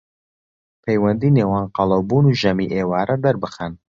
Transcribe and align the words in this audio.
پەیوەندی 0.83 1.35
نێوان 1.37 1.65
قەڵەوبوون 1.75 2.25
و 2.27 2.37
ژەمی 2.41 2.71
ئێوارە 2.75 3.15
دەربخەن 3.25 3.73